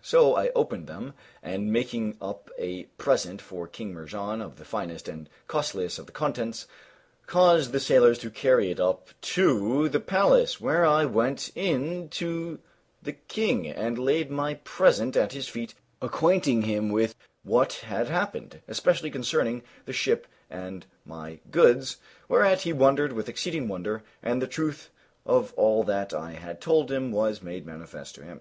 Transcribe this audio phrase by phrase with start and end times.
[0.00, 5.08] So I opened them, and making up a present for King Mihrján of the finest
[5.08, 6.68] and costliest of the contents,
[7.26, 12.60] caused the sailors to carry it up to the palace, where I went in to
[13.02, 18.60] the King and laid my present at his feet acquainting him with what had happened,
[18.68, 21.96] especially concerning the ship and my goods;
[22.28, 24.90] whereat he wondered with exceeding wonder and the truth
[25.26, 28.40] of all that I had told him was made manifest to him.